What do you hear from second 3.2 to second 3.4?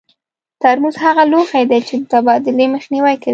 کوي.